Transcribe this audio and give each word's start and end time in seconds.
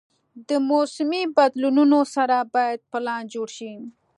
د 0.47 0.49
موسمي 0.69 1.23
بدلونونو 1.37 1.99
سره 2.15 2.37
باید 2.53 2.79
پلان 2.91 3.21
جوړ 3.33 3.47
شي. 3.57 3.73